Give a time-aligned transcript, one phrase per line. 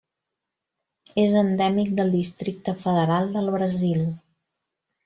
[1.25, 4.07] És endèmic del Districte Federal del Brasil.